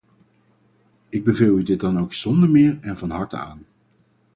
Ik 1.09 1.23
beveel 1.23 1.57
u 1.57 1.63
dit 1.63 1.79
dan 1.79 1.99
ook 1.99 2.13
zonder 2.13 2.49
meer 2.49 2.77
en 2.81 2.97
van 2.97 3.09
harte 3.09 3.37
aan. 3.37 3.65